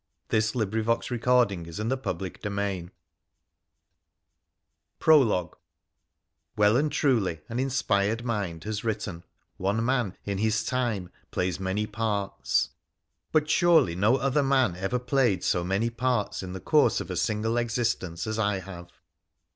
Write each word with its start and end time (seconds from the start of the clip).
THE 0.29 0.37
WONDERFUL 0.37 0.61
ADVENTURES 1.39 1.77
OF 1.77 1.85
PHRA 1.85 2.17
THE 2.41 2.49
PHOENICIAN 2.49 2.91
PROLOGUE 4.97 5.55
Well 6.57 6.75
and 6.75 6.91
truly 6.91 7.41
an 7.47 7.59
inspired 7.59 8.25
mind 8.25 8.63
has 8.63 8.83
written,' 8.83 9.23
One 9.57 9.85
man 9.85 10.17
in 10.25 10.39
his 10.39 10.63
time 10.63 11.11
plays 11.29 11.59
many 11.59 11.85
parts,' 11.85 12.69
but 13.31 13.47
surely 13.47 13.93
no 13.95 14.15
other 14.15 14.41
man 14.41 14.75
ever 14.75 14.97
played 14.97 15.43
so 15.43 15.63
many 15.63 15.91
parts 15.91 16.41
in 16.41 16.53
the 16.53 16.59
course 16.59 16.99
of 16.99 17.11
a 17.11 17.15
single 17.15 17.57
existence 17.57 18.25
as 18.25 18.39
I 18.39 18.57
have. 18.57 18.87